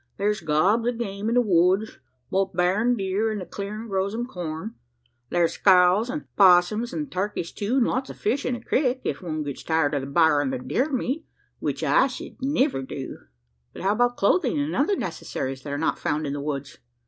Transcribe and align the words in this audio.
Thar's 0.17 0.39
gobs 0.41 0.87
o' 0.87 0.91
game 0.91 1.29
in 1.29 1.35
the 1.35 1.41
woods 1.41 1.99
both 2.31 2.53
bar 2.53 2.81
an' 2.81 2.95
deer: 2.95 3.31
an' 3.31 3.37
the 3.37 3.45
clarin' 3.45 3.87
grows 3.87 4.15
him 4.15 4.25
corn. 4.25 4.73
Thar's 5.29 5.55
squ'lls, 5.59 6.09
an' 6.09 6.27
'possum, 6.35 6.83
an' 6.91 7.05
turkeys 7.11 7.51
too; 7.51 7.75
an' 7.75 7.83
lots 7.83 8.09
o' 8.09 8.15
fish 8.15 8.43
in 8.43 8.55
the 8.55 8.61
crik 8.61 9.01
if 9.03 9.21
one 9.21 9.43
gets 9.43 9.61
tired 9.61 9.93
o' 9.93 9.99
the 9.99 10.07
bar 10.07 10.41
an' 10.41 10.67
deer 10.67 10.91
meat, 10.91 11.27
which 11.59 11.83
I 11.83 12.07
shed 12.07 12.37
niver 12.41 12.81
do." 12.81 13.19
"But 13.73 13.83
how 13.83 13.91
about 13.91 14.17
clothing, 14.17 14.57
and 14.59 14.75
other 14.75 14.95
necessaries 14.95 15.61
that 15.61 15.71
are 15.71 15.77
not 15.77 15.99
found 15.99 16.25
in 16.25 16.33
the 16.33 16.41
woods?" 16.41 16.79